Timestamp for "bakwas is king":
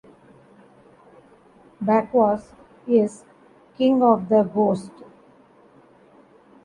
1.79-4.01